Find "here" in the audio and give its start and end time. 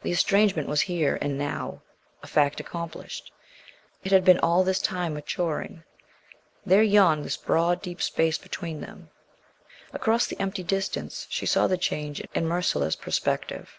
0.80-1.18